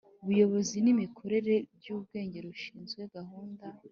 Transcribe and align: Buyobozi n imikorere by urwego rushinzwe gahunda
Buyobozi 0.25 0.75
n 0.85 0.87
imikorere 0.93 1.53
by 1.75 1.85
urwego 1.95 2.37
rushinzwe 2.45 3.01
gahunda 3.15 3.65